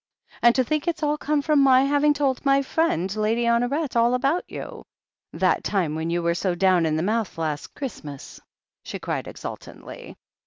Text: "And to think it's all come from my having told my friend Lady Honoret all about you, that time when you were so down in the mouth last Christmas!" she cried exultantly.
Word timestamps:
"And 0.41 0.55
to 0.55 0.63
think 0.63 0.87
it's 0.87 1.03
all 1.03 1.15
come 1.15 1.43
from 1.43 1.59
my 1.59 1.83
having 1.83 2.15
told 2.15 2.43
my 2.43 2.63
friend 2.63 3.15
Lady 3.15 3.43
Honoret 3.43 3.95
all 3.95 4.15
about 4.15 4.43
you, 4.47 4.83
that 5.31 5.63
time 5.63 5.93
when 5.93 6.09
you 6.09 6.23
were 6.23 6.33
so 6.33 6.55
down 6.55 6.87
in 6.87 6.95
the 6.95 7.03
mouth 7.03 7.37
last 7.37 7.75
Christmas!" 7.75 8.41
she 8.83 8.97
cried 8.97 9.27
exultantly. 9.27 10.15